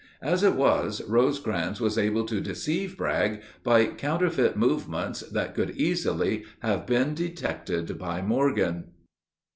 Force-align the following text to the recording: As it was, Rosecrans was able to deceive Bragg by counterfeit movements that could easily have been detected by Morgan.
As 0.23 0.41
it 0.41 0.55
was, 0.55 1.03
Rosecrans 1.07 1.79
was 1.79 1.95
able 1.95 2.25
to 2.25 2.41
deceive 2.41 2.97
Bragg 2.97 3.43
by 3.63 3.85
counterfeit 3.85 4.57
movements 4.57 5.19
that 5.19 5.53
could 5.53 5.75
easily 5.77 6.43
have 6.61 6.87
been 6.87 7.13
detected 7.13 7.99
by 7.99 8.23
Morgan. 8.23 8.85